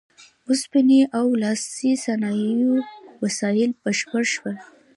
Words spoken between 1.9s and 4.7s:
صنایعو وسایل بشپړ شول.